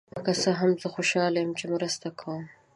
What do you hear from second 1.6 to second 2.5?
مرسته کوم.